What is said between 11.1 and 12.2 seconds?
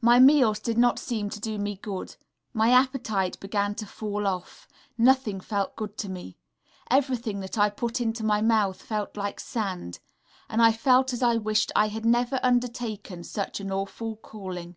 as I wished I had